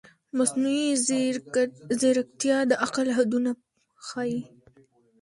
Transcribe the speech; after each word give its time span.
مصنوعي 0.37 0.87
ځیرکتیا 1.99 2.57
د 2.69 2.71
عقل 2.85 3.07
حدونه 3.17 3.49
ښيي. 4.07 4.39